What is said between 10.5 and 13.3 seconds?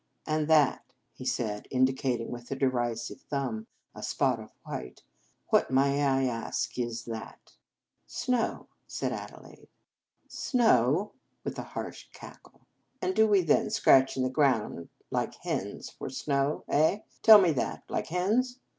The Game of Love "Snow!" with a harsh cackle. "And do